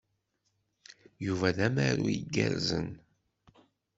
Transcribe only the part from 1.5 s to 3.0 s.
d amaru igerrzen.